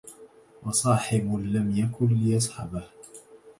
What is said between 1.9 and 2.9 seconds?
ليصحبه